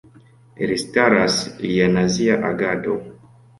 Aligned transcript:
Elstaras 0.67 1.37
lia 1.67 1.91
nazia 1.99 2.41
agado. 2.51 2.99